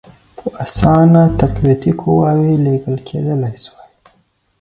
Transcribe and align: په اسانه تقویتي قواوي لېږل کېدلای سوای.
په 0.37 0.45
اسانه 0.65 1.23
تقویتي 1.39 1.91
قواوي 2.01 2.55
لېږل 2.65 2.95
کېدلای 3.07 3.55
سوای. 3.65 3.89